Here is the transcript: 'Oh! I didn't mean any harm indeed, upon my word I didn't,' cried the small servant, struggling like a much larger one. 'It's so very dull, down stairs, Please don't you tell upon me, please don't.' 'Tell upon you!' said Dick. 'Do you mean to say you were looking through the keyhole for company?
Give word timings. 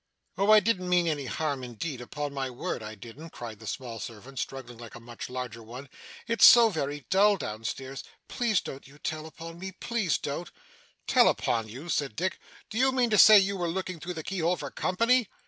'Oh! 0.35 0.49
I 0.49 0.59
didn't 0.59 0.89
mean 0.89 1.05
any 1.07 1.27
harm 1.27 1.63
indeed, 1.63 2.01
upon 2.01 2.33
my 2.33 2.49
word 2.49 2.81
I 2.81 2.95
didn't,' 2.95 3.29
cried 3.29 3.59
the 3.59 3.67
small 3.67 3.99
servant, 3.99 4.39
struggling 4.39 4.79
like 4.79 4.95
a 4.95 4.99
much 4.99 5.29
larger 5.29 5.61
one. 5.61 5.89
'It's 6.25 6.43
so 6.43 6.69
very 6.69 7.05
dull, 7.11 7.37
down 7.37 7.63
stairs, 7.65 8.03
Please 8.27 8.61
don't 8.61 8.87
you 8.87 8.97
tell 8.97 9.27
upon 9.27 9.59
me, 9.59 9.71
please 9.73 10.17
don't.' 10.17 10.49
'Tell 11.05 11.27
upon 11.27 11.69
you!' 11.69 11.87
said 11.87 12.15
Dick. 12.15 12.39
'Do 12.71 12.79
you 12.79 12.91
mean 12.91 13.11
to 13.11 13.19
say 13.19 13.37
you 13.37 13.55
were 13.55 13.69
looking 13.69 13.99
through 13.99 14.15
the 14.15 14.23
keyhole 14.23 14.55
for 14.57 14.71
company? 14.71 15.29